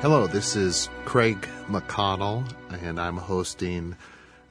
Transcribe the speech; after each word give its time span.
Hello, 0.01 0.27
this 0.27 0.57
is 0.57 0.89
Craig 1.05 1.47
McConnell, 1.69 2.51
and 2.71 2.99
I'm 2.99 3.19
hosting 3.19 3.95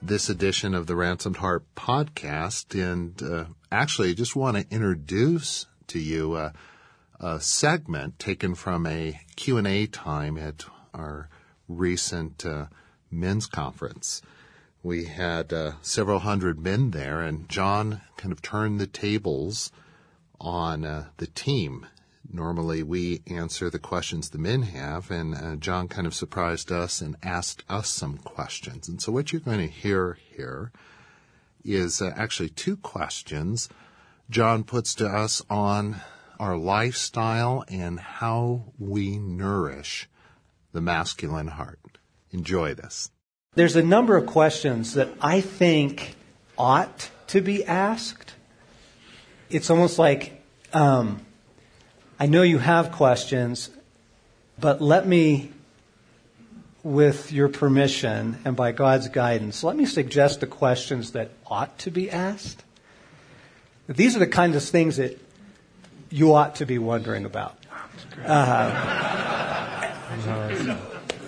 this 0.08 0.30
edition 0.30 0.76
of 0.76 0.86
the 0.86 0.96
Ransomed 0.96 1.38
Heart 1.38 1.64
podcast. 1.76 2.80
And 2.80 3.22
uh, 3.24 3.46
actually, 3.72 4.12
I 4.12 4.14
just 4.14 4.36
want 4.36 4.58
to 4.58 4.66
introduce 4.74 5.66
to 5.88 6.00
you 6.00 6.36
a, 6.38 6.54
a 7.20 7.40
segment 7.40 8.20
taken 8.20 8.54
from 8.54 8.86
a 8.86 9.20
Q&A 9.36 9.88
time 9.88 10.38
at 10.38 10.66
our 10.94 11.30
recent 11.68 12.46
uh, 12.46 12.68
men's 13.10 13.48
conference. 13.48 14.22
We 14.84 15.06
had 15.06 15.52
uh, 15.52 15.74
several 15.82 16.20
hundred 16.20 16.60
men 16.60 16.92
there, 16.92 17.22
and 17.22 17.50
John 17.50 18.02
kind 18.18 18.32
of 18.32 18.44
turned 18.44 18.80
the 18.80 18.88
tables 18.88 19.72
on 20.40 20.86
uh, 20.86 21.06
the 21.18 21.28
team. 21.28 21.88
Normally, 22.32 22.84
we 22.84 23.22
answer 23.28 23.70
the 23.70 23.80
questions 23.80 24.30
the 24.30 24.38
men 24.38 24.64
have, 24.64 25.12
and 25.12 25.36
uh, 25.36 25.56
John 25.56 25.88
kind 25.88 26.08
of 26.08 26.14
surprised 26.14 26.72
us 26.72 27.02
and 27.02 27.16
asked 27.24 27.64
us 27.70 27.90
some 27.90 28.18
questions. 28.18 28.88
And 28.88 29.02
so, 29.02 29.12
what 29.12 29.32
you're 29.32 29.42
going 29.42 29.60
to 29.60 29.68
hear 29.68 30.18
here 30.32 30.72
is 31.64 32.02
uh, 32.02 32.14
actually 32.16 32.50
two 32.50 32.78
questions 32.78 33.70
John 34.30 34.64
puts 34.64 34.96
to 34.96 35.08
us 35.08 35.42
on 35.50 36.02
our 36.40 36.58
lifestyle 36.58 37.64
and 37.70 38.00
how 38.00 38.74
we 38.80 39.18
nourish 39.18 40.10
the 40.72 40.82
masculine 40.82 41.48
heart. 41.48 41.98
Enjoy 42.32 42.74
this. 42.74 43.12
There's 43.54 43.76
a 43.76 43.84
number 43.84 44.18
of 44.18 44.26
questions 44.26 44.96
that 44.96 45.10
I 45.22 45.42
think 45.42 46.16
ought 46.58 47.10
to 47.28 47.42
be 47.42 47.64
asked. 47.64 48.34
It's 49.50 49.70
almost 49.70 49.98
like 50.00 50.44
um, 50.74 51.26
I 52.18 52.28
know 52.28 52.44
you 52.44 52.60
have 52.60 52.94
questions, 52.94 53.70
but 54.58 54.82
let 54.82 55.06
me, 55.06 55.52
with 56.82 57.34
your 57.34 57.50
permission 57.50 58.38
and 58.46 58.56
by 58.56 58.72
God's 58.72 59.10
guidance, 59.10 59.66
let 59.66 59.76
me 59.76 59.86
suggest 59.86 60.40
the 60.40 60.48
questions 60.48 61.12
that 61.12 61.32
ought 61.46 61.78
to 61.80 61.92
be 61.92 62.10
asked. 62.10 62.64
These 63.88 64.16
are 64.16 64.20
the 64.20 64.28
kinds 64.28 64.56
of 64.56 64.64
things 64.64 64.96
that 64.96 65.20
you 66.10 66.34
ought 66.34 66.56
to 66.56 66.66
be 66.66 66.78
wondering 66.78 67.26
about. 67.26 67.58
Uh, 68.24 69.92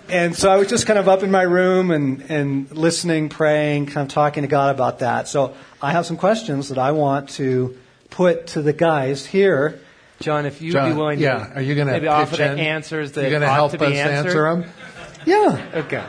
and 0.08 0.33
so 0.38 0.49
I 0.49 0.55
was 0.55 0.69
just 0.69 0.85
kind 0.88 0.97
of 0.97 1.09
up 1.09 1.21
in 1.21 1.31
my 1.31 1.41
room 1.41 1.91
and, 1.91 2.21
and 2.31 2.71
listening, 2.71 3.27
praying, 3.27 3.88
kind 3.88 4.08
of 4.08 4.13
talking 4.13 4.43
to 4.43 4.47
God 4.47 4.73
about 4.73 4.99
that. 4.99 5.27
So 5.27 5.53
I 5.81 5.91
have 5.91 6.05
some 6.05 6.15
questions 6.15 6.69
that 6.69 6.77
I 6.77 6.91
want 6.91 7.27
to 7.31 7.77
put 8.09 8.47
to 8.47 8.61
the 8.61 8.71
guys 8.71 9.25
here 9.25 9.81
John, 10.20 10.46
if 10.46 10.62
you'd 10.62 10.73
John, 10.73 10.92
be 10.92 10.98
willing 10.98 11.20
yeah, 11.20 11.48
to 11.48 11.56
are 11.58 11.62
you 11.62 11.76
gonna 11.76 11.92
maybe 11.92 12.08
offer 12.08 12.32
pitch 12.38 12.40
the 12.40 12.60
answers 12.60 13.12
that 13.14 13.22
You're 13.22 13.30
going 13.30 13.42
to 13.44 13.48
ought 13.48 13.54
help 13.54 13.72
to 13.73 13.78
be 13.78 13.86
us 13.86 13.94
answered? 13.94 14.28
answer 14.28 14.50
them? 14.50 14.66
Yeah, 15.26 15.72
Okay. 15.76 16.04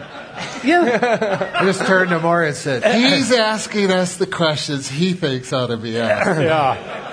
yeah. 0.65 1.53
I 1.61 1.65
just 1.65 1.85
turned 1.85 2.11
to 2.11 2.19
Maury 2.21 2.47
and 2.49 2.57
said, 2.57 2.85
he's 2.95 3.33
asking 3.33 3.91
us 3.91 4.17
the 4.17 4.27
questions 4.27 4.89
he 4.89 5.13
thinks 5.13 5.53
ought 5.53 5.67
to 5.67 5.77
be 5.77 5.99
asked. 5.99 6.41
Yeah. 6.41 7.05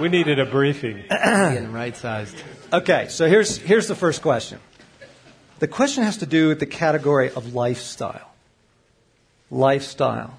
We 0.00 0.08
needed 0.08 0.38
a 0.38 0.44
briefing. 0.46 1.04
Getting 1.08 1.72
right 1.72 1.96
sized. 1.96 2.36
Okay, 2.72 3.06
so 3.08 3.26
here's, 3.28 3.56
here's 3.56 3.88
the 3.88 3.94
first 3.94 4.20
question. 4.22 4.58
The 5.58 5.68
question 5.68 6.04
has 6.04 6.18
to 6.18 6.26
do 6.26 6.48
with 6.48 6.60
the 6.60 6.66
category 6.66 7.30
of 7.30 7.54
lifestyle. 7.54 8.30
Lifestyle. 9.50 10.38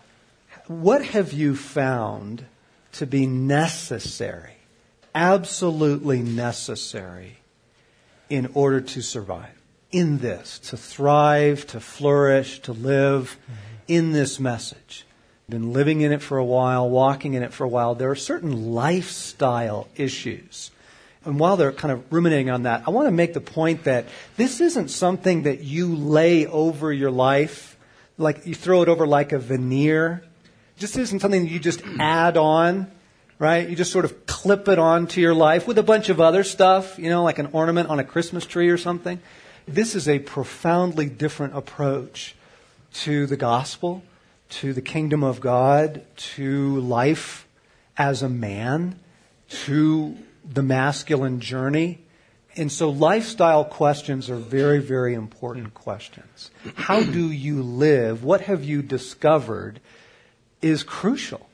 What 0.68 1.04
have 1.04 1.32
you 1.32 1.56
found 1.56 2.46
to 2.94 3.06
be 3.06 3.26
necessary, 3.26 4.58
absolutely 5.16 6.22
necessary, 6.22 7.38
in 8.30 8.50
order 8.54 8.82
to 8.82 9.02
survive? 9.02 9.54
In 9.92 10.18
this, 10.18 10.60
to 10.60 10.78
thrive, 10.78 11.66
to 11.68 11.80
flourish, 11.80 12.60
to 12.64 12.74
live 12.74 13.38
mm-hmm. 13.44 13.54
in 13.88 14.12
this 14.12 14.40
message. 14.40 15.06
Been 15.48 15.72
living 15.72 16.02
in 16.02 16.12
it 16.12 16.22
for 16.22 16.38
a 16.38 16.44
while, 16.44 16.90
walking 16.90 17.34
in 17.36 17.44
it 17.44 17.54
for 17.54 17.64
a 17.64 17.70
while. 17.70 17.96
There 17.96 18.12
are 18.12 18.16
certain 18.16 18.74
lifestyle 18.74 19.88
issues. 19.96 20.72
And 21.24 21.40
while 21.40 21.56
they're 21.56 21.72
kind 21.72 21.94
of 21.94 22.12
ruminating 22.12 22.50
on 22.50 22.64
that, 22.64 22.84
I 22.86 22.90
want 22.90 23.08
to 23.08 23.12
make 23.12 23.34
the 23.34 23.40
point 23.40 23.86
that 23.86 24.06
this 24.36 24.60
isn't 24.60 24.90
something 24.90 25.44
that 25.44 25.62
you 25.62 25.96
lay 25.96 26.46
over 26.46 26.92
your 26.92 27.12
life, 27.12 27.78
like 28.18 28.46
you 28.46 28.56
throw 28.56 28.82
it 28.82 28.90
over 28.90 29.08
like 29.08 29.32
a 29.32 29.40
veneer. 29.40 30.24
This 30.80 30.96
isn't 30.96 31.20
something 31.22 31.48
you 31.48 31.60
just 31.60 31.82
add 32.00 32.38
on, 32.38 32.92
right? 33.40 33.68
You 33.68 33.76
just 33.76 33.92
sort 33.92 34.06
of 34.06 34.26
clip 34.26 34.68
it 34.68 34.78
onto 34.78 35.22
your 35.22 35.34
life 35.34 35.68
with 35.68 35.78
a 35.78 35.84
bunch 35.84 36.10
of 36.10 36.22
other 36.22 36.44
stuff, 36.44 37.00
you 37.00 37.10
know, 37.10 37.24
like 37.24 37.40
an 37.40 37.50
ornament 37.52 37.90
on 37.90 38.00
a 38.00 38.04
Christmas 38.04 38.46
tree 38.46 38.70
or 38.70 38.78
something. 38.78 39.20
This 39.68 39.96
is 39.96 40.08
a 40.08 40.20
profoundly 40.20 41.08
different 41.08 41.58
approach 41.58 42.36
to 42.94 43.26
the 43.26 43.38
gospel, 43.38 44.04
to 44.50 44.74
the 44.74 44.82
kingdom 44.82 45.24
of 45.24 45.42
God, 45.42 46.04
to 46.36 46.80
life 46.80 47.48
as 47.98 48.22
a 48.22 48.30
man, 48.30 49.00
to 49.50 50.16
the 50.46 50.64
masculine 50.64 51.40
journey. 51.40 52.00
And 52.56 52.72
so 52.72 52.90
lifestyle 52.90 53.66
questions 53.66 54.30
are 54.30 54.38
very, 54.38 54.80
very 54.80 55.14
important 55.14 55.74
questions. 55.74 56.50
How 56.76 57.02
do 57.02 57.32
you 57.32 57.62
live? 57.62 58.24
What 58.24 58.42
have 58.42 58.64
you 58.64 58.82
discovered 58.82 59.80
is 60.62 60.84
crucial 60.84 61.48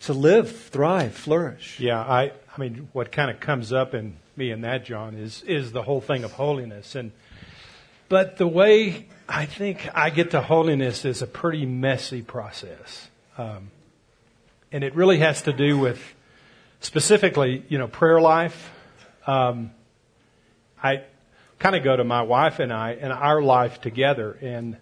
to 0.00 0.12
live, 0.12 0.54
thrive, 0.54 1.14
flourish. 1.14 1.80
Yeah, 1.80 2.00
I, 2.00 2.32
I 2.56 2.60
mean, 2.60 2.88
what 2.92 3.10
kind 3.10 3.30
of 3.30 3.40
comes 3.40 3.72
up 3.72 3.94
in 3.94 4.16
me 4.36 4.50
and 4.50 4.64
that, 4.64 4.84
John, 4.84 5.14
is, 5.14 5.42
is 5.42 5.72
the 5.72 5.82
whole 5.82 6.00
thing 6.00 6.24
of 6.24 6.32
holiness. 6.32 6.94
And, 6.94 7.12
but 8.08 8.36
the 8.36 8.46
way 8.46 9.06
I 9.28 9.46
think 9.46 9.88
I 9.94 10.10
get 10.10 10.32
to 10.32 10.40
holiness 10.40 11.04
is 11.04 11.22
a 11.22 11.26
pretty 11.26 11.64
messy 11.66 12.22
process. 12.22 13.08
Um, 13.38 13.70
and 14.70 14.84
it 14.84 14.94
really 14.94 15.18
has 15.18 15.42
to 15.42 15.52
do 15.52 15.78
with 15.78 16.02
specifically, 16.80 17.64
you 17.68 17.78
know, 17.78 17.88
prayer 17.88 18.20
life. 18.20 18.70
Um, 19.26 19.70
I 20.82 21.04
kind 21.58 21.76
of 21.76 21.82
go 21.82 21.96
to 21.96 22.04
my 22.04 22.22
wife 22.22 22.58
and 22.58 22.72
I 22.72 22.92
and 22.92 23.12
our 23.12 23.40
life 23.40 23.80
together. 23.80 24.36
And 24.42 24.76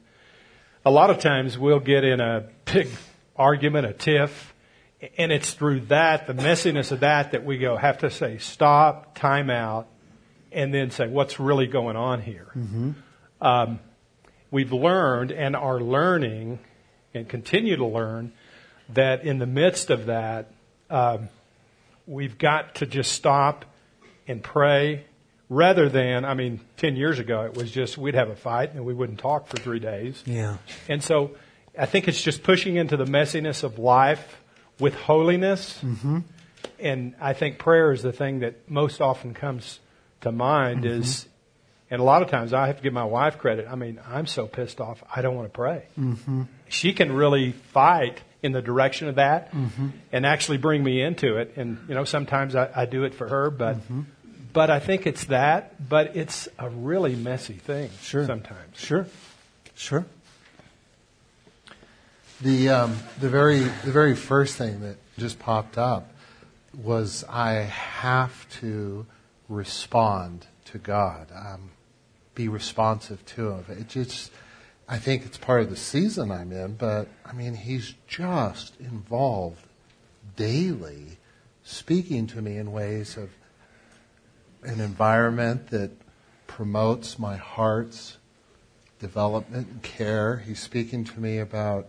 a 0.85 0.91
lot 0.91 1.11
of 1.11 1.21
times 1.21 1.57
we'll 1.57 1.79
get 1.79 2.03
in 2.03 2.21
a 2.21 2.49
big 2.65 2.89
argument, 3.37 3.87
a 3.87 3.93
tiff, 3.93 4.55
and 5.19 5.33
it's 5.33 5.53
through 5.53 5.81
that, 5.81 6.27
the 6.27 6.35
messiness 6.35 6.93
of 6.93 7.01
that, 7.01 7.33
that 7.33 7.45
we 7.45 7.59
go 7.59 7.77
have 7.77 7.99
to 7.99 8.11
say 8.11 8.39
stop, 8.39 9.17
time 9.17 9.51
out, 9.51 9.89
and 10.53 10.73
then 10.73 10.91
say 10.91 11.09
what's 11.09 11.41
really 11.41 11.67
going 11.67 11.97
on 11.97 12.21
here. 12.21 12.49
Um, 13.41 13.81
we've 14.51 14.73
learned 14.73 15.33
and 15.33 15.57
are 15.57 15.81
learning 15.81 16.61
and 17.15 17.29
continue 17.29 17.77
to 17.77 17.87
learn 17.87 18.33
that 18.91 19.25
in 19.25 19.39
the 19.39 19.47
midst 19.47 19.91
of 19.91 20.07
that, 20.07 20.53
um, 20.91 21.29
we've 22.07 22.39
got 22.39 22.77
to 22.77 22.87
just 22.87 23.13
stop 23.13 23.65
and 24.29 24.43
pray 24.43 25.05
rather 25.49 25.89
than, 25.89 26.25
I 26.25 26.35
mean, 26.35 26.61
10 26.79 26.97
years 26.97 27.19
ago, 27.19 27.43
it 27.43 27.55
was 27.55 27.71
just 27.71 27.99
we'd 27.99 28.15
have 28.15 28.29
a 28.29 28.37
fight 28.37 28.73
and 28.75 28.85
we 28.85 28.95
wouldn't 28.95 29.19
talk 29.19 29.49
for 29.49 29.57
three 29.57 29.81
days. 29.81 30.23
Yeah. 30.27 30.59
And 30.89 31.03
so 31.03 31.33
I 31.79 31.87
think 31.87 32.09
it's 32.09 32.21
just 32.23 32.43
pushing 32.43 32.77
into 32.77 32.97
the 32.97 33.05
messiness 33.07 33.65
of 33.65 33.79
life 33.79 34.41
with 34.79 34.95
holiness. 34.95 35.79
Mm-hmm. 35.83 36.19
And 36.79 37.15
I 37.21 37.33
think 37.33 37.59
prayer 37.59 37.93
is 37.93 38.03
the 38.03 38.13
thing 38.13 38.41
that 38.41 38.69
most 38.71 39.01
often 39.01 39.35
comes 39.35 39.81
to 40.23 40.33
mind 40.33 40.85
Mm-hmm. 40.85 41.01
is, 41.03 41.27
and 41.91 42.01
a 42.01 42.05
lot 42.05 42.23
of 42.23 42.31
times 42.31 42.53
I 42.53 42.67
have 42.69 42.77
to 42.79 42.83
give 42.83 42.93
my 42.93 43.05
wife 43.05 43.39
credit. 43.39 43.67
I 43.71 43.75
mean, 43.75 44.01
I'm 44.09 44.27
so 44.27 44.47
pissed 44.47 44.81
off, 44.81 45.03
I 45.15 45.23
don't 45.23 45.35
want 45.37 45.49
to 45.49 45.57
pray. 45.57 45.85
Mm-hmm. 45.99 46.43
She 46.69 46.93
can 46.95 47.13
really 47.13 47.53
fight 47.53 48.21
in 48.43 48.53
the 48.53 48.63
direction 48.63 49.09
of 49.09 49.17
that 49.17 49.53
Mm-hmm. 49.53 49.89
and 50.13 50.27
actually 50.27 50.59
bring 50.59 50.83
me 50.83 51.03
into 51.03 51.37
it. 51.37 51.55
And, 51.57 51.79
you 51.89 51.95
know, 51.95 52.05
sometimes 52.05 52.55
I, 52.57 52.69
I 52.75 52.87
do 52.87 53.05
it 53.05 53.15
for 53.15 53.29
her, 53.29 53.51
but, 53.51 53.77
Mm-hmm. 53.77 54.01
but 54.53 54.71
I 54.71 54.81
think 54.81 55.07
it's 55.07 55.27
that, 55.27 55.89
but 55.89 56.17
it's 56.17 56.49
a 56.59 56.69
really 56.69 57.15
messy 57.15 57.55
thing 57.55 57.91
Sure. 58.03 58.27
sometimes. 58.27 58.79
Sure. 58.79 59.07
Sure. 59.75 60.05
The, 62.43 62.71
um, 62.71 62.97
the, 63.21 63.29
very, 63.29 63.61
the 63.61 63.93
very 63.93 64.17
first 64.17 64.57
thing 64.57 64.81
that 64.81 64.97
just 65.17 65.39
popped 65.39 65.79
up 65.79 66.13
was 66.77 67.23
I 67.29 67.53
have 67.53 68.49
to 68.61 69.07
respond 69.49 70.47
to 70.65 70.79
God, 70.79 71.29
um, 71.33 71.71
be 72.35 72.49
responsive 72.49 73.25
to 73.27 73.51
Him. 73.51 73.65
It 73.69 73.87
just, 73.87 74.33
I 74.89 74.99
think 74.99 75.25
it's 75.25 75.39
part 75.39 75.61
of 75.61 75.71
the 75.71 75.77
season 75.77 76.33
I'm 76.33 76.51
in, 76.51 76.75
but 76.75 77.07
I 77.25 77.33
mean, 77.33 77.55
he's 77.55 77.95
just 78.09 78.75
involved 78.81 79.65
daily, 80.35 81.19
speaking 81.63 82.27
to 82.27 82.43
me 82.43 82.57
in 82.57 82.73
ways 82.73 83.17
of 83.17 83.31
an 84.65 84.81
environment 84.81 85.69
that 85.69 85.93
promotes 86.49 87.21
my 87.21 87.37
heart's 87.37 88.17
development 88.99 89.69
and 89.69 89.83
care. 89.85 90.39
He's 90.39 90.59
speaking 90.59 91.05
to 91.05 91.21
me 91.21 91.39
about 91.39 91.87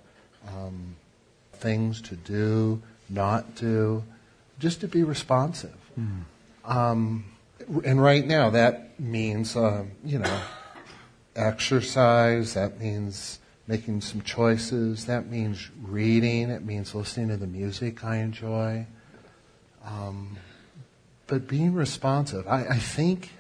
um, 0.48 0.96
things 1.54 2.02
to 2.02 2.16
do, 2.16 2.82
not 3.10 3.56
do, 3.56 4.04
just 4.60 4.82
to 4.82 4.88
be 4.88 5.04
responsive. 5.04 5.78
Um, 6.66 7.26
and 7.84 8.02
right 8.02 8.26
now, 8.26 8.50
that 8.50 9.00
means, 9.00 9.56
um, 9.56 9.92
you 10.04 10.20
know, 10.20 10.42
exercise, 11.36 12.54
that 12.54 12.80
means 12.80 13.40
making 13.68 14.02
some 14.02 14.22
choices, 14.22 15.06
that 15.06 15.28
means 15.28 15.70
reading, 15.82 16.50
it 16.50 16.64
means 16.66 16.94
listening 16.94 17.30
to 17.30 17.38
the 17.38 17.48
music 17.48 18.04
I 18.04 18.18
enjoy. 18.18 18.86
Um, 19.86 20.38
but 21.28 21.48
being 21.48 21.74
responsive, 21.74 22.48
I, 22.48 22.68
I 22.68 22.78
think 22.78 23.32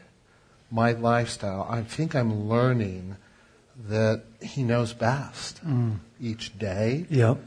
my 0.71 0.93
lifestyle, 0.93 1.67
I 1.69 1.83
think 1.83 2.15
I'm 2.15 2.47
learning 2.47 3.17
that 3.87 4.23
He 4.41 4.63
knows 4.63 4.93
best 4.93 5.65
mm. 5.65 5.97
each 6.19 6.57
day. 6.57 7.05
Yep. 7.09 7.37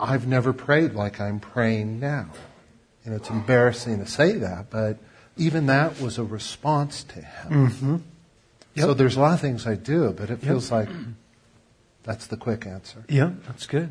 I've 0.00 0.26
never 0.26 0.52
prayed 0.52 0.94
like 0.94 1.20
I'm 1.20 1.40
praying 1.40 2.00
now. 2.00 2.30
And 3.04 3.14
it's 3.14 3.30
embarrassing 3.30 3.98
to 3.98 4.06
say 4.06 4.32
that, 4.32 4.70
but 4.70 4.98
even 5.36 5.66
that 5.66 6.00
was 6.00 6.18
a 6.18 6.24
response 6.24 7.04
to 7.04 7.20
Him. 7.20 7.70
Mm-hmm. 7.70 7.96
So 8.76 8.94
there's 8.94 9.16
a 9.16 9.20
lot 9.20 9.34
of 9.34 9.40
things 9.40 9.66
I 9.66 9.74
do, 9.74 10.12
but 10.12 10.30
it 10.30 10.36
feels 10.36 10.70
like 10.70 10.88
that's 12.04 12.26
the 12.26 12.36
quick 12.36 12.66
answer. 12.66 13.04
Yep. 13.08 13.44
That's 13.46 13.66
good. 13.66 13.90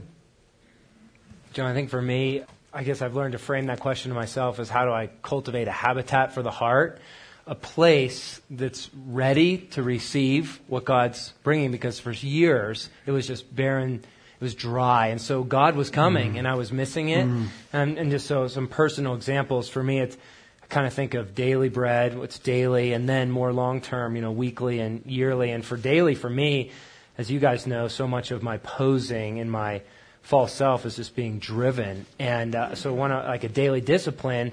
John, 1.54 1.66
I 1.66 1.74
think 1.74 1.90
for 1.90 2.02
me, 2.02 2.44
I 2.74 2.84
guess 2.84 3.02
I've 3.02 3.16
learned 3.16 3.32
to 3.34 3.38
frame 3.38 3.66
that 3.66 3.80
question 3.80 4.10
to 4.10 4.16
myself 4.16 4.60
as 4.60 4.70
how 4.70 4.86
do 4.86 4.92
I 4.92 5.08
cultivate 5.24 5.68
a 5.68 5.72
habitat 5.72 6.34
for 6.34 6.42
the 6.42 6.52
heart, 6.52 7.00
a 7.48 7.56
place 7.56 8.42
that's 8.50 8.90
ready 9.08 9.58
to 9.58 9.82
receive 9.82 10.60
what 10.68 10.84
God's 10.86 11.34
bringing 11.44 11.72
because 11.72 12.00
for 12.00 12.12
years 12.12 12.90
it 13.06 13.12
was 13.12 13.26
just 13.26 13.56
barren, 13.56 13.96
it 13.96 14.44
was 14.44 14.54
dry. 14.54 15.08
And 15.08 15.22
so 15.22 15.44
God 15.44 15.76
was 15.76 15.90
coming 15.90 16.34
mm. 16.34 16.40
and 16.40 16.48
I 16.48 16.56
was 16.56 16.72
missing 16.72 17.10
it. 17.10 17.26
Mm. 17.26 17.48
And, 17.72 17.98
and 17.98 18.12
just 18.12 18.28
so 18.28 18.48
some 18.48 18.68
personal 18.68 19.16
examples 19.16 19.70
for 19.70 19.82
me, 19.82 20.02
it's, 20.02 20.18
I 20.62 20.68
kind 20.68 20.86
of 20.86 20.94
think 20.94 21.14
of 21.14 21.34
daily 21.34 21.70
bread, 21.70 22.18
what's 22.18 22.38
daily, 22.38 22.92
and 22.92 23.08
then 23.08 23.32
more 23.32 23.54
long 23.54 23.80
term, 23.80 24.18
you 24.18 24.22
know, 24.22 24.32
weekly 24.32 24.80
and 24.80 25.04
yearly. 25.06 25.52
And 25.52 25.66
for 25.66 25.78
daily, 25.78 26.16
for 26.16 26.30
me, 26.30 26.72
as 27.18 27.32
you 27.32 27.40
guys 27.40 27.66
know, 27.66 27.88
so 27.88 28.08
much 28.08 28.32
of 28.32 28.44
my 28.44 28.58
posing 28.58 29.40
and 29.40 29.50
my 29.50 29.82
false 30.22 30.54
self 30.54 30.86
is 30.86 30.98
just 30.98 31.16
being 31.16 31.40
driven. 31.40 32.06
And 32.20 32.54
uh, 32.54 32.76
so, 32.76 32.94
one 32.94 33.14
of, 33.14 33.26
like 33.26 33.46
a 33.46 33.50
daily 33.50 33.80
discipline 33.80 34.52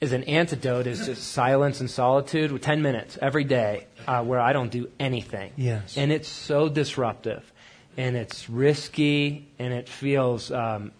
is 0.00 0.12
an 0.12 0.24
antidote 0.24 0.86
is 0.86 1.04
just 1.06 1.22
silence 1.32 1.80
and 1.80 1.90
solitude 1.90 2.52
with 2.52 2.62
10 2.62 2.80
minutes 2.80 3.18
every 3.20 3.44
day 3.44 3.86
uh, 4.06 4.22
where 4.22 4.40
I 4.40 4.52
don't 4.52 4.70
do 4.70 4.88
anything. 4.98 5.52
Yes. 5.56 5.96
And 5.96 6.10
it's 6.10 6.28
so 6.28 6.68
disruptive 6.68 7.50
and 7.96 8.16
it's 8.16 8.48
risky 8.48 9.48
and 9.58 9.74
it 9.74 9.88
feels 9.88 10.50
um, 10.50 10.92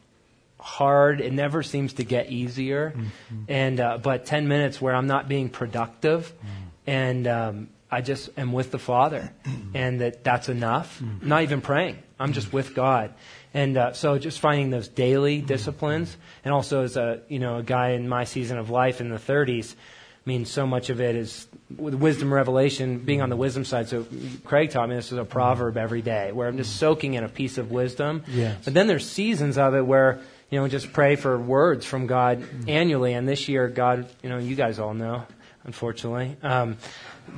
hard. 0.59 1.21
It 1.23 1.33
never 1.33 1.63
seems 1.63 1.95
to 1.95 2.05
get 2.05 2.31
easier. 2.31 2.95
And 3.49 3.81
uh, 3.81 3.99
but 3.99 4.27
10 4.27 4.49
minutes 4.49 4.81
where 4.81 4.95
I'm 4.95 5.07
not 5.07 5.29
being 5.29 5.49
productive 5.49 6.33
and 6.87 7.27
um, 7.27 7.69
I 7.91 8.03
just 8.03 8.29
am 8.37 8.53
with 8.53 8.71
the 8.71 8.79
Father 8.79 9.33
and 9.75 10.01
that 10.03 10.25
that's 10.25 10.51
enough. 10.51 11.01
I'm 11.01 11.29
not 11.29 11.43
even 11.43 11.63
praying. 11.63 11.99
I'm 12.19 12.35
just 12.35 12.53
with 12.53 12.75
God. 12.75 13.15
And 13.53 13.77
uh, 13.77 13.93
so 13.93 14.19
just 14.19 14.41
finding 14.41 14.71
those 14.71 14.89
daily 14.89 15.39
mm-hmm. 15.39 15.47
disciplines 15.47 16.17
and 16.45 16.55
also 16.55 16.85
as 16.85 16.97
a 16.97 17.23
you 17.29 17.39
know 17.39 17.57
a 17.57 17.63
guy 17.63 17.91
in 17.91 18.09
my 18.09 18.25
season 18.25 18.59
of 18.59 18.71
life 18.71 19.01
in 19.01 19.09
the 19.09 19.19
30s 19.19 19.75
I 20.25 20.29
mean, 20.29 20.45
so 20.45 20.67
much 20.67 20.91
of 20.91 21.01
it 21.01 21.17
is 21.17 21.49
with 21.75 21.95
wisdom 21.95 22.33
revelation, 22.33 22.99
being 22.99 23.23
on 23.23 23.31
the 23.31 23.35
mm-hmm. 23.35 23.41
wisdom 23.41 23.65
side. 23.65 23.89
So 23.89 24.07
Craig 24.45 24.71
taught 24.71 24.87
me 24.89 24.95
this 24.95 25.07
is 25.07 25.13
a 25.13 25.23
mm-hmm. 25.23 25.31
proverb 25.31 25.79
every 25.79 26.03
day 26.03 26.31
where 26.31 26.47
I'm 26.47 26.59
just 26.59 26.77
soaking 26.77 27.15
in 27.15 27.25
a 27.25 27.29
piece 27.29 27.57
of 27.57 27.71
wisdom. 27.71 28.25
Yes. 28.29 28.59
But 28.63 28.75
then 28.75 28.87
there's 28.87 29.09
seasons 29.09 29.57
of 29.57 29.75
it 29.75 29.81
where, 29.81 30.21
you 30.51 30.61
know, 30.61 30.69
just 30.69 30.93
pray 30.93 31.17
for 31.17 31.39
words 31.39 31.87
from 31.87 32.07
God 32.07 32.45
annually. 32.69 33.15
And 33.15 33.27
this 33.27 33.49
year, 33.49 33.69
God, 33.69 34.11
you 34.23 34.29
know, 34.29 34.37
you 34.37 34.57
guys 34.57 34.79
all 34.79 34.93
know, 34.93 35.25
unfortunately, 35.65 36.37
um, 36.43 36.77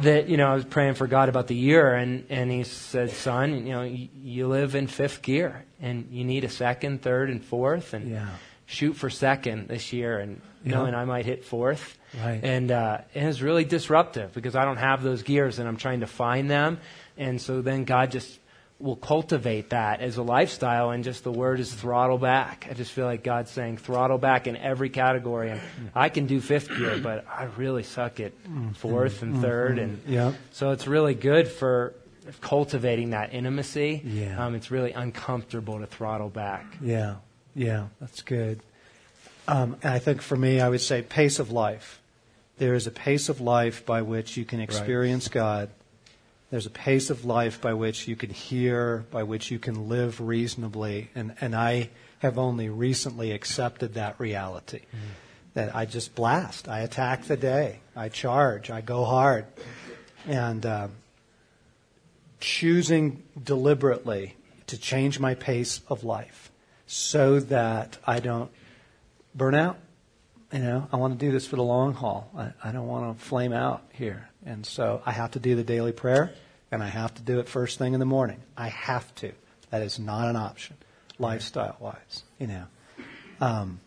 that, 0.01 0.29
you 0.29 0.37
know, 0.37 0.49
I 0.51 0.55
was 0.55 0.65
praying 0.65 0.95
for 0.95 1.07
God 1.07 1.29
about 1.29 1.49
the 1.49 1.55
year 1.55 1.95
and, 1.95 2.25
and 2.31 2.51
he 2.51 2.65
said, 2.65 3.11
son, 3.11 3.67
you 3.67 3.73
know, 3.73 3.83
you, 3.83 4.09
you 4.23 4.49
live 4.49 4.75
in 4.75 4.87
fifth 4.87 5.23
gear 5.23 5.65
and 5.81 6.09
you 6.11 6.25
need 6.25 6.45
a 6.45 6.49
second, 6.49 7.03
third, 7.03 7.31
and 7.31 7.45
fourth. 7.45 7.93
And 7.95 8.11
Yeah. 8.11 8.29
shoot 8.67 8.95
for 8.95 9.11
second 9.11 9.69
this 9.69 9.93
year 9.93 10.19
and 10.19 10.41
Yeah. 10.65 10.77
knowing 10.77 10.95
I 10.95 11.05
might 11.05 11.27
hit 11.27 11.45
fourth. 11.45 11.99
Right. 12.23 12.41
And, 12.43 12.71
uh, 12.71 12.99
and 13.15 13.29
it's 13.29 13.43
really 13.43 13.65
disruptive 13.65 14.33
because 14.33 14.55
I 14.57 14.65
don't 14.65 14.77
have 14.79 15.03
those 15.03 15.23
gears 15.23 15.59
and 15.59 15.69
I'm 15.69 15.77
trying 15.77 16.01
to 16.01 16.07
find 16.07 16.51
them. 16.51 16.79
And 17.19 17.41
so 17.41 17.61
then 17.61 17.85
God 17.85 18.11
just 18.13 18.39
will 18.83 18.97
cultivate 18.97 19.71
that 19.71 20.01
as 20.01 20.17
a 20.17 20.23
lifestyle 20.23 20.91
and 20.91 21.05
just 21.05 21.23
the 21.23 21.31
word 21.31 21.61
is 21.61 21.73
throttle 21.73 22.19
back. 22.19 22.67
I 22.69 22.75
just 22.75 22.91
feel 22.91 23.07
like 23.07 23.23
God's 23.23 23.51
saying 23.51 23.77
throttle 23.79 24.19
back 24.19 24.47
in 24.49 24.57
every 24.57 24.91
category. 24.91 25.51
And 25.51 25.61
I 25.95 26.09
can 26.09 26.27
do 26.27 26.41
fifth 26.41 26.69
gear, 26.77 26.99
but 26.99 27.25
I 27.29 27.45
really 27.57 27.85
suck 27.85 28.19
at 28.19 28.33
fourth 28.75 29.23
and 29.23 29.41
third. 29.41 29.79
And 29.79 30.03
Yeah. 30.07 30.33
so 30.51 30.73
it's 30.73 30.89
really 30.89 31.15
good 31.15 31.47
for 31.47 31.95
cultivating 32.41 33.11
that 33.11 33.33
intimacy. 33.33 34.03
Yeah. 34.05 34.45
Um, 34.45 34.55
it's 34.57 34.71
really 34.71 34.93
uncomfortable 34.93 35.79
to 35.79 35.87
throttle 35.87 36.29
back. 36.29 36.65
Yeah, 36.81 37.17
yeah, 37.55 37.87
that's 38.01 38.23
good. 38.23 38.61
Um, 39.49 39.77
and 39.83 39.93
I 39.95 39.99
think 39.99 40.23
for 40.23 40.37
me, 40.37 40.61
I 40.61 40.69
would 40.69 40.81
say 40.81 41.03
pace 41.03 41.39
of 41.39 41.51
life. 41.53 42.01
There 42.59 42.75
is 42.75 42.87
a 42.87 42.93
pace 42.93 43.29
of 43.29 43.41
life 43.41 43.85
by 43.87 44.03
which 44.03 44.37
you 44.37 44.45
can 44.45 44.61
experience 44.61 45.29
God. 45.29 45.69
There's 46.53 46.67
a 46.67 46.71
pace 46.71 47.09
of 47.09 47.25
life 47.25 47.63
by 47.63 47.73
which 47.73 48.07
you 48.07 48.15
can 48.15 48.29
hear, 48.29 49.07
by 49.11 49.23
which 49.23 49.51
you 49.51 49.59
can 49.59 49.89
live 49.89 50.21
reasonably. 50.21 51.09
And, 51.15 51.35
and 51.41 51.57
I 51.57 51.89
have 52.19 52.37
only 52.37 52.69
recently 52.69 53.33
accepted 53.33 53.95
that 53.95 54.21
reality. 54.21 54.81
That 55.55 55.75
I 55.75 55.87
just 55.87 56.15
blast. 56.15 56.69
I 56.69 56.81
attack 56.81 57.25
the 57.25 57.39
day. 57.39 57.81
I 57.97 58.11
charge. 58.11 58.71
I 58.71 58.83
go 58.83 59.07
hard. 59.07 59.47
And 60.27 60.67
um, 60.67 60.91
choosing 62.39 63.23
deliberately 63.43 64.37
to 64.67 64.77
change 64.77 65.19
my 65.19 65.35
pace 65.35 65.81
of 65.89 66.05
life 66.05 66.53
so 66.87 67.41
that 67.41 67.97
I 68.07 68.21
don't 68.21 68.51
burn 69.35 69.55
out. 69.55 69.79
You 70.53 70.59
know, 70.59 70.87
I 70.93 70.97
want 70.97 71.19
to 71.19 71.27
do 71.27 71.33
this 71.33 71.47
for 71.47 71.57
the 71.57 71.63
long 71.63 71.95
haul. 71.95 72.31
I, 72.37 72.53
I 72.63 72.73
don't 72.73 72.89
want 72.89 73.19
to 73.19 73.25
flame 73.25 73.55
out 73.55 73.85
here. 73.95 74.29
And 74.45 74.67
so 74.67 75.01
I 75.07 75.13
have 75.13 75.31
to 75.31 75.39
do 75.39 75.57
the 75.57 75.65
daily 75.65 75.93
prayer 75.93 76.35
and 76.73 76.83
I 76.83 76.89
have 76.89 77.15
to 77.15 77.23
do 77.23 77.39
it 77.39 77.49
first 77.49 77.79
thing 77.79 77.93
in 77.93 78.01
the 78.01 78.07
morning. 78.07 78.41
I 78.57 78.69
have 78.69 79.15
to. 79.17 79.33
That 79.71 79.83
is 79.83 79.99
not 79.99 80.29
an 80.29 80.37
option, 80.37 80.77
lifestyle 81.19 81.77
wise, 81.79 82.25
you 82.39 82.47
know. 82.47 82.65
Um, 83.41 83.81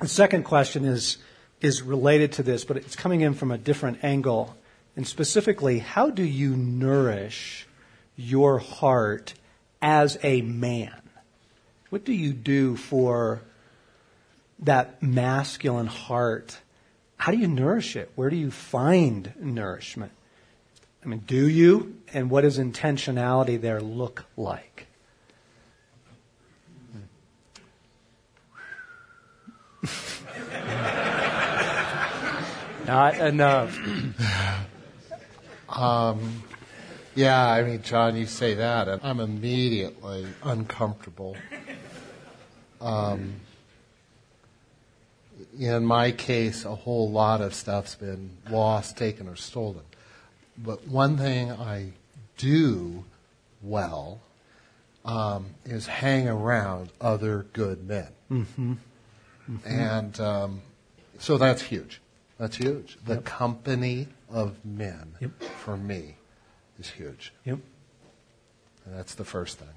the 0.00 0.08
second 0.08 0.44
question 0.44 0.84
is, 0.84 1.16
is 1.62 1.80
related 1.80 2.32
to 2.32 2.42
this, 2.42 2.64
but 2.64 2.76
it's 2.76 2.94
coming 2.94 3.22
in 3.22 3.32
from 3.32 3.50
a 3.50 3.58
different 3.58 4.04
angle. 4.04 4.54
And 4.96 5.06
specifically, 5.06 5.78
how 5.78 6.10
do 6.10 6.22
you 6.22 6.54
nourish 6.56 7.66
your 8.16 8.58
heart 8.58 9.32
as 9.80 10.18
a 10.22 10.42
man? 10.42 11.00
What 11.88 12.04
do 12.04 12.12
you 12.12 12.34
do 12.34 12.76
for 12.76 13.40
that 14.58 15.02
masculine 15.02 15.86
heart? 15.86 16.58
How 17.16 17.32
do 17.32 17.38
you 17.38 17.48
nourish 17.48 17.96
it? 17.96 18.12
Where 18.14 18.28
do 18.28 18.36
you 18.36 18.50
find 18.50 19.32
nourishment? 19.40 20.12
I 21.04 21.08
mean, 21.08 21.24
do 21.26 21.48
you? 21.48 21.96
And 22.12 22.30
what 22.30 22.42
does 22.42 22.58
intentionality 22.58 23.60
there 23.60 23.80
look 23.80 24.26
like? 24.36 24.86
Not 32.86 33.18
enough. 33.18 33.76
Yeah, 37.16 37.48
I 37.48 37.62
mean, 37.62 37.80
John, 37.82 38.16
you 38.16 38.26
say 38.26 38.54
that, 38.54 38.88
and 38.88 39.00
I'm 39.04 39.20
immediately 39.20 40.26
uncomfortable. 40.42 41.36
Um, 42.80 43.34
in 45.56 45.84
my 45.84 46.10
case, 46.10 46.64
a 46.64 46.74
whole 46.74 47.08
lot 47.10 47.40
of 47.40 47.54
stuff's 47.54 47.94
been 47.94 48.30
lost, 48.50 48.96
taken, 48.96 49.28
or 49.28 49.36
stolen. 49.36 49.84
But 50.56 50.86
one 50.86 51.16
thing 51.16 51.50
I 51.50 51.92
do 52.36 53.04
well 53.62 54.20
um, 55.04 55.46
is 55.64 55.86
hang 55.86 56.28
around 56.28 56.90
other 57.00 57.46
good 57.52 57.86
men. 57.86 58.08
Mm-hmm. 58.30 58.74
And 59.66 60.20
um, 60.20 60.62
so 61.18 61.36
that's 61.36 61.62
huge. 61.62 62.00
That's 62.38 62.56
huge. 62.56 62.98
The 63.04 63.18
company 63.18 64.08
of 64.30 64.64
men, 64.64 65.14
Yep. 65.20 65.42
for 65.64 65.76
me, 65.76 66.16
is 66.78 66.88
huge. 66.90 67.32
Yep. 67.44 67.58
And 68.84 68.98
that's 68.98 69.14
the 69.14 69.24
first 69.24 69.58
thing. 69.58 69.68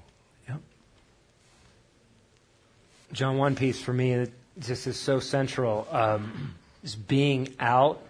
Yep. 0.48 0.60
John, 3.12 3.38
one 3.38 3.54
piece 3.54 3.80
for 3.80 3.92
me 3.92 4.16
that 4.16 4.30
just 4.58 4.86
is 4.86 4.98
so 4.98 5.20
central 5.20 5.86
um, 5.90 6.54
is 6.82 6.96
being 6.96 7.54
out 7.60 8.02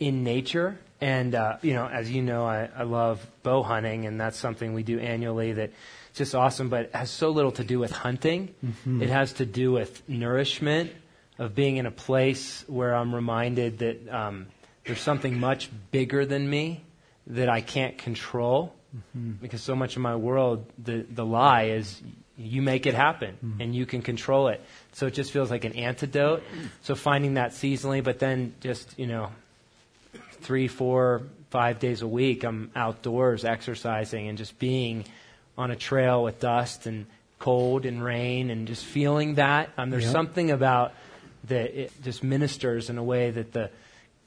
in 0.00 0.24
nature. 0.24 0.78
And, 1.00 1.34
uh, 1.34 1.58
you 1.62 1.74
know, 1.74 1.86
as 1.86 2.10
you 2.10 2.22
know, 2.22 2.46
I, 2.46 2.68
I 2.74 2.84
love 2.84 3.26
bow 3.42 3.62
hunting, 3.62 4.06
and 4.06 4.20
that's 4.20 4.38
something 4.38 4.72
we 4.72 4.82
do 4.82 4.98
annually 4.98 5.52
that 5.52 5.72
just 6.14 6.34
awesome, 6.34 6.68
but 6.70 6.86
it 6.86 6.94
has 6.94 7.10
so 7.10 7.30
little 7.30 7.52
to 7.52 7.64
do 7.64 7.78
with 7.78 7.90
hunting. 7.90 8.54
Mm-hmm. 8.64 9.02
It 9.02 9.10
has 9.10 9.34
to 9.34 9.46
do 9.46 9.72
with 9.72 10.08
nourishment, 10.08 10.92
of 11.38 11.54
being 11.54 11.76
in 11.76 11.86
a 11.86 11.90
place 11.90 12.64
where 12.66 12.94
I'm 12.94 13.14
reminded 13.14 13.78
that 13.80 14.08
um, 14.08 14.46
there's 14.86 15.00
something 15.00 15.38
much 15.38 15.70
bigger 15.90 16.24
than 16.24 16.48
me 16.48 16.82
that 17.26 17.48
I 17.48 17.60
can't 17.60 17.98
control. 17.98 18.72
Mm-hmm. 18.96 19.32
Because 19.42 19.60
so 19.60 19.76
much 19.76 19.96
of 19.96 20.02
my 20.02 20.16
world, 20.16 20.64
the, 20.82 21.04
the 21.10 21.24
lie 21.24 21.64
is 21.64 22.00
you 22.38 22.62
make 22.62 22.86
it 22.86 22.94
happen 22.94 23.36
mm-hmm. 23.44 23.60
and 23.60 23.74
you 23.74 23.84
can 23.84 24.00
control 24.00 24.48
it. 24.48 24.62
So 24.92 25.06
it 25.06 25.14
just 25.14 25.32
feels 25.32 25.50
like 25.50 25.64
an 25.64 25.74
antidote. 25.74 26.42
So 26.82 26.94
finding 26.94 27.34
that 27.34 27.50
seasonally, 27.50 28.02
but 28.02 28.18
then 28.18 28.54
just, 28.60 28.98
you 28.98 29.06
know, 29.06 29.30
three, 30.40 30.68
four, 30.68 31.22
five 31.50 31.78
days 31.78 32.02
a 32.02 32.08
week, 32.08 32.44
I'm 32.44 32.70
outdoors 32.74 33.44
exercising 33.44 34.28
and 34.28 34.36
just 34.36 34.58
being 34.58 35.04
on 35.56 35.70
a 35.70 35.76
trail 35.76 36.22
with 36.22 36.40
dust 36.40 36.86
and 36.86 37.06
cold 37.38 37.86
and 37.86 38.02
rain 38.02 38.50
and 38.50 38.66
just 38.66 38.84
feeling 38.84 39.34
that. 39.34 39.70
Um, 39.76 39.90
there's 39.90 40.04
yep. 40.04 40.12
something 40.12 40.50
about 40.50 40.92
that 41.44 41.78
it 41.78 41.92
just 42.02 42.22
ministers 42.22 42.90
in 42.90 42.98
a 42.98 43.04
way 43.04 43.30
that 43.30 43.52
the 43.52 43.70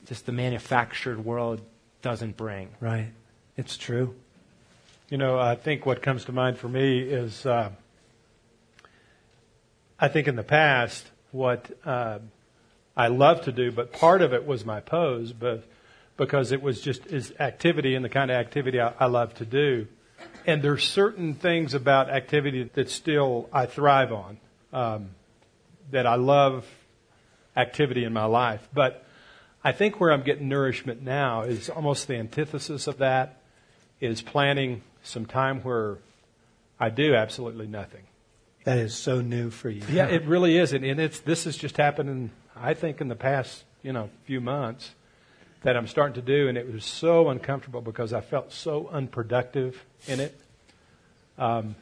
just 0.05 0.25
the 0.25 0.31
manufactured 0.31 1.23
world 1.23 1.61
doesn't 2.01 2.37
bring. 2.37 2.69
Right. 2.79 3.09
It's 3.57 3.77
true. 3.77 4.15
You 5.09 5.17
know, 5.17 5.39
I 5.39 5.55
think 5.55 5.85
what 5.85 6.01
comes 6.01 6.25
to 6.25 6.31
mind 6.31 6.57
for 6.57 6.69
me 6.69 6.99
is 6.99 7.45
uh, 7.45 7.71
I 9.99 10.07
think 10.07 10.27
in 10.27 10.35
the 10.35 10.43
past 10.43 11.09
what 11.31 11.69
uh, 11.85 12.19
I 12.95 13.07
love 13.07 13.43
to 13.43 13.51
do, 13.51 13.71
but 13.71 13.91
part 13.91 14.21
of 14.21 14.33
it 14.33 14.45
was 14.45 14.65
my 14.65 14.79
pose, 14.79 15.33
but 15.33 15.63
because 16.19 16.51
it 16.51 16.61
was 16.61 16.81
just 16.81 17.07
is 17.07 17.33
activity 17.39 17.95
and 17.95 18.05
the 18.05 18.09
kind 18.09 18.29
of 18.29 18.35
activity 18.35 18.79
I, 18.79 18.93
I 18.99 19.05
love 19.05 19.33
to 19.35 19.45
do. 19.45 19.87
And 20.45 20.61
there's 20.61 20.87
certain 20.87 21.33
things 21.33 21.73
about 21.73 22.09
activity 22.09 22.69
that 22.73 22.89
still 22.89 23.49
I 23.53 23.65
thrive 23.65 24.11
on, 24.11 24.37
um, 24.73 25.09
that 25.91 26.05
I 26.05 26.15
love 26.15 26.65
activity 27.55 28.03
in 28.03 28.13
my 28.13 28.25
life. 28.25 28.67
But 28.73 29.05
I 29.63 29.71
think 29.71 29.99
where 29.99 30.11
I'm 30.11 30.23
getting 30.23 30.49
nourishment 30.49 31.01
now 31.01 31.43
is 31.43 31.69
almost 31.69 32.07
the 32.07 32.15
antithesis 32.15 32.87
of 32.87 32.97
that, 32.97 33.41
is 34.01 34.21
planning 34.21 34.81
some 35.03 35.25
time 35.25 35.61
where 35.61 35.99
I 36.79 36.89
do 36.89 37.15
absolutely 37.15 37.67
nothing. 37.67 38.03
That 38.65 38.77
is 38.77 38.93
so 38.93 39.21
new 39.21 39.49
for 39.49 39.69
you. 39.69 39.83
Yeah, 39.89 40.07
it 40.07 40.25
really 40.25 40.57
is, 40.57 40.73
and, 40.73 40.83
and 40.83 40.99
it's 40.99 41.21
this 41.21 41.45
has 41.45 41.55
just 41.55 41.77
happened, 41.77 42.09
in, 42.09 42.31
I 42.55 42.73
think, 42.73 42.99
in 42.99 43.07
the 43.07 43.15
past 43.15 43.63
you 43.81 43.93
know 43.93 44.09
few 44.25 44.41
months 44.41 44.91
that 45.63 45.75
I'm 45.75 45.87
starting 45.87 46.15
to 46.15 46.21
do, 46.21 46.47
and 46.47 46.57
it 46.57 46.71
was 46.71 46.85
so 46.85 47.29
uncomfortable 47.29 47.81
because 47.81 48.13
I 48.13 48.21
felt 48.21 48.53
so 48.53 48.87
unproductive 48.91 49.83
in 50.07 50.19
it. 50.19 50.39
Um, 51.37 51.75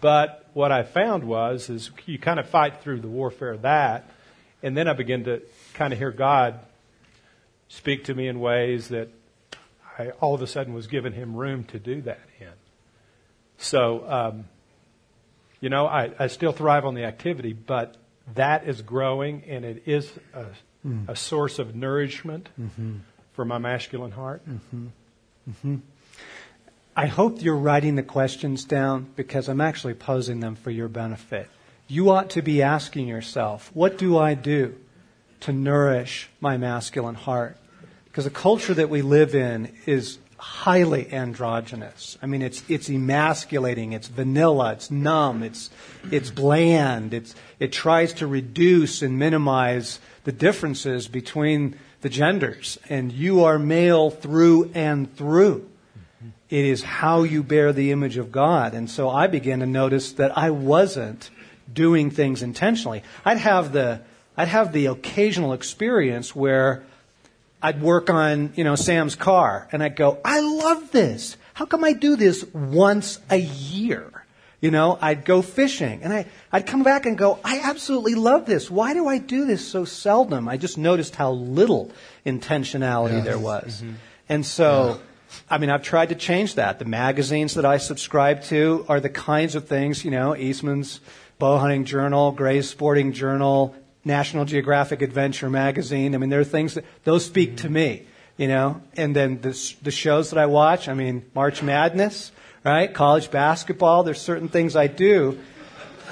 but 0.00 0.46
what 0.54 0.72
I 0.72 0.82
found 0.82 1.24
was, 1.24 1.68
is 1.68 1.90
you 2.06 2.18
kind 2.18 2.40
of 2.40 2.48
fight 2.48 2.82
through 2.82 3.00
the 3.00 3.08
warfare 3.08 3.52
of 3.52 3.62
that, 3.62 4.08
and 4.62 4.76
then 4.76 4.88
I 4.88 4.94
begin 4.94 5.24
to 5.24 5.42
kind 5.74 5.92
of 5.92 5.98
hear 5.98 6.10
God 6.10 6.60
speak 7.68 8.04
to 8.04 8.14
me 8.14 8.28
in 8.28 8.40
ways 8.40 8.88
that 8.88 9.08
I 9.98 10.10
all 10.20 10.34
of 10.34 10.42
a 10.42 10.46
sudden 10.46 10.72
was 10.72 10.86
giving 10.86 11.12
Him 11.12 11.34
room 11.36 11.64
to 11.64 11.78
do 11.78 12.00
that 12.02 12.20
in. 12.40 12.48
So, 13.58 14.04
um, 14.08 14.44
you 15.60 15.68
know, 15.68 15.86
I, 15.86 16.10
I 16.18 16.26
still 16.26 16.52
thrive 16.52 16.84
on 16.84 16.94
the 16.94 17.04
activity, 17.04 17.52
but 17.52 17.96
that 18.34 18.66
is 18.68 18.82
growing, 18.82 19.44
and 19.46 19.64
it 19.64 19.82
is 19.86 20.10
a 20.34 20.46
mm. 20.86 21.08
a 21.08 21.16
source 21.16 21.58
of 21.58 21.74
nourishment 21.74 22.48
mm-hmm. 22.60 22.96
for 23.32 23.44
my 23.44 23.58
masculine 23.58 24.12
heart. 24.12 24.42
Mm-hmm. 24.48 24.86
Mm-hmm. 25.50 25.76
I 26.94 27.06
hope 27.06 27.42
you're 27.42 27.56
writing 27.56 27.96
the 27.96 28.02
questions 28.02 28.64
down 28.64 29.08
because 29.16 29.48
I'm 29.48 29.60
actually 29.60 29.94
posing 29.94 30.40
them 30.40 30.56
for 30.56 30.70
your 30.70 30.88
benefit. 30.88 31.48
You 31.88 32.10
ought 32.10 32.30
to 32.30 32.42
be 32.42 32.62
asking 32.62 33.08
yourself, 33.08 33.70
what 33.72 33.96
do 33.96 34.18
I 34.18 34.34
do 34.34 34.76
to 35.40 35.52
nourish 35.52 36.28
my 36.40 36.56
masculine 36.58 37.14
heart? 37.14 37.56
Because 38.04 38.24
the 38.24 38.30
culture 38.30 38.74
that 38.74 38.90
we 38.90 39.00
live 39.00 39.34
in 39.34 39.72
is 39.86 40.18
highly 40.42 41.12
androgynous. 41.12 42.18
I 42.20 42.26
mean, 42.26 42.42
it's 42.42 42.64
it's 42.68 42.90
emasculating. 42.90 43.92
It's 43.92 44.08
vanilla. 44.08 44.72
It's 44.72 44.90
numb. 44.90 45.44
It's 45.44 45.70
it's 46.10 46.30
bland. 46.30 47.14
It's 47.14 47.36
it 47.60 47.70
tries 47.70 48.12
to 48.14 48.26
reduce 48.26 49.02
and 49.02 49.20
minimize 49.20 50.00
the 50.24 50.32
differences 50.32 51.06
between 51.06 51.78
the 52.00 52.08
genders. 52.08 52.76
And 52.88 53.12
you 53.12 53.44
are 53.44 53.56
male 53.56 54.10
through 54.10 54.72
and 54.74 55.14
through. 55.16 55.68
It 56.50 56.64
is 56.64 56.82
how 56.82 57.22
you 57.22 57.44
bear 57.44 57.72
the 57.72 57.92
image 57.92 58.16
of 58.16 58.32
God. 58.32 58.74
And 58.74 58.90
so 58.90 59.08
I 59.08 59.28
began 59.28 59.60
to 59.60 59.66
notice 59.66 60.10
that 60.14 60.36
I 60.36 60.50
wasn't 60.50 61.30
doing 61.72 62.10
things 62.10 62.42
intentionally. 62.42 63.04
I'd 63.24 63.38
have 63.38 63.72
the, 63.72 64.00
I'd 64.36 64.48
have 64.48 64.72
the 64.72 64.86
occasional 64.86 65.52
experience 65.52 66.34
where 66.34 66.82
I'd 67.62 67.80
work 67.80 68.10
on, 68.10 68.52
you 68.56 68.64
know, 68.64 68.74
Sam's 68.74 69.14
car 69.14 69.68
and 69.70 69.82
I'd 69.82 69.96
go, 69.96 70.18
I 70.24 70.40
love 70.40 70.90
this. 70.90 71.36
How 71.54 71.64
come 71.64 71.84
I 71.84 71.92
do 71.92 72.16
this 72.16 72.44
once 72.52 73.20
a 73.30 73.36
year? 73.36 74.10
You 74.60 74.70
know, 74.70 74.98
I'd 75.00 75.24
go 75.24 75.42
fishing 75.42 76.02
and 76.02 76.12
I, 76.12 76.26
I'd 76.50 76.66
come 76.66 76.82
back 76.82 77.06
and 77.06 77.16
go, 77.18 77.38
I 77.44 77.60
absolutely 77.60 78.14
love 78.14 78.46
this. 78.46 78.70
Why 78.70 78.94
do 78.94 79.06
I 79.06 79.18
do 79.18 79.44
this 79.44 79.66
so 79.66 79.84
seldom? 79.84 80.48
I 80.48 80.56
just 80.56 80.78
noticed 80.78 81.16
how 81.16 81.32
little 81.32 81.92
intentionality 82.24 83.14
yes. 83.14 83.24
there 83.24 83.38
was. 83.38 83.82
Mm-hmm. 83.82 83.94
And 84.28 84.46
so, 84.46 85.00
yeah. 85.00 85.36
I 85.50 85.58
mean, 85.58 85.70
I've 85.70 85.82
tried 85.82 86.10
to 86.10 86.14
change 86.14 86.56
that. 86.56 86.78
The 86.78 86.84
magazines 86.84 87.54
that 87.54 87.64
I 87.64 87.78
subscribe 87.78 88.42
to 88.44 88.84
are 88.88 89.00
the 89.00 89.08
kinds 89.08 89.54
of 89.54 89.66
things, 89.66 90.04
you 90.04 90.10
know, 90.10 90.36
Eastman's 90.36 91.00
Bow 91.38 91.58
Hunting 91.58 91.84
Journal, 91.84 92.30
Gray's 92.32 92.68
Sporting 92.68 93.12
Journal, 93.12 93.74
National 94.04 94.44
Geographic 94.44 95.02
Adventure 95.02 95.48
Magazine. 95.48 96.14
I 96.14 96.18
mean, 96.18 96.30
there 96.30 96.40
are 96.40 96.44
things 96.44 96.74
that, 96.74 96.84
those 97.04 97.24
speak 97.24 97.58
to 97.58 97.68
me, 97.68 98.06
you 98.36 98.48
know, 98.48 98.80
and 98.96 99.14
then 99.14 99.40
the, 99.40 99.74
the 99.82 99.90
shows 99.90 100.30
that 100.30 100.38
I 100.38 100.46
watch, 100.46 100.88
I 100.88 100.94
mean, 100.94 101.24
March 101.34 101.62
Madness, 101.62 102.32
right? 102.64 102.92
College 102.92 103.30
basketball, 103.30 104.02
there's 104.02 104.20
certain 104.20 104.48
things 104.48 104.76
I 104.76 104.86
do. 104.86 105.38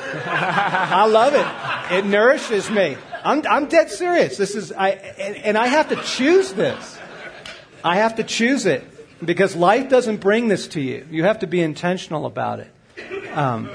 I 0.15 1.07
love 1.07 1.35
it. 1.35 1.97
It 1.97 2.07
nourishes 2.07 2.71
me. 2.71 2.97
I'm, 3.25 3.45
I'm 3.47 3.67
dead 3.67 3.91
serious. 3.91 4.37
This 4.37 4.55
is, 4.55 4.73
I, 4.73 4.91
and, 4.91 5.37
and 5.37 5.59
I 5.59 5.67
have 5.67 5.89
to 5.91 5.97
choose 5.97 6.53
this. 6.53 6.99
I 7.85 7.97
have 7.97 8.17
to 8.17 8.25
choose 8.25 8.67
it 8.67 8.85
because 9.25 9.57
life 9.57 9.89
doesn't 9.89 10.19
bring 10.19 10.49
this 10.49 10.69
to 10.69 10.81
you. 10.81 11.07
You 11.11 11.25
have 11.25 11.41
to 11.41 11.47
be 11.47 11.61
intentional 11.61 12.27
about 12.27 12.61
it. 12.61 12.71
Um, 13.33 13.71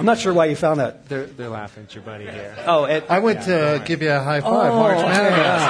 I'm 0.00 0.06
not 0.06 0.18
sure 0.18 0.32
why 0.32 0.46
you 0.46 0.56
found 0.56 0.80
that. 0.80 1.10
They're, 1.10 1.26
they're 1.26 1.50
laughing 1.50 1.82
at 1.82 1.94
your 1.94 2.02
buddy 2.02 2.24
here. 2.24 2.56
Oh, 2.64 2.84
it, 2.84 3.04
I 3.10 3.18
went 3.18 3.46
yeah, 3.46 3.76
to 3.76 3.84
give 3.84 4.00
you 4.00 4.10
a 4.10 4.18
high 4.18 4.40
five, 4.40 4.72
oh, 4.72 4.78
March 4.78 4.96
Madness, 4.96 5.62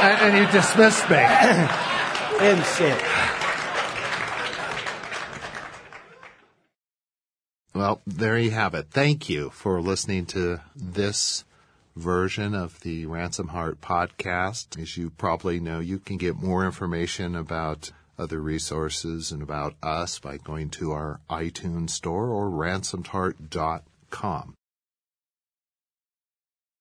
and, 0.00 0.34
and, 0.34 0.46
you 0.46 0.50
dismissed 0.50 1.10
me. 1.10 1.16
and 2.40 2.58
Insane. 2.58 2.96
Well, 7.74 8.00
there 8.06 8.38
you 8.38 8.52
have 8.52 8.72
it. 8.72 8.86
Thank 8.90 9.28
you 9.28 9.50
for 9.50 9.82
listening 9.82 10.24
to 10.26 10.62
this 10.74 11.44
version 11.94 12.54
of 12.54 12.80
the 12.80 13.04
Ransom 13.04 13.48
Heart 13.48 13.82
podcast. 13.82 14.80
As 14.80 14.96
you 14.96 15.10
probably 15.10 15.60
know, 15.60 15.78
you 15.78 15.98
can 15.98 16.16
get 16.16 16.36
more 16.36 16.64
information 16.64 17.34
about 17.34 17.90
other 18.18 18.40
resources 18.40 19.32
and 19.32 19.42
about 19.42 19.74
us 19.82 20.18
by 20.18 20.38
going 20.38 20.70
to 20.70 20.92
our 20.92 21.20
iTunes 21.30 21.90
store 21.90 22.30
or 22.30 22.50
ransomedheart.com. 22.50 24.54